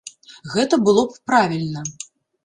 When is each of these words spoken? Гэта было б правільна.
Гэта 0.53 0.79
было 0.87 1.03
б 1.09 1.21
правільна. 1.31 1.83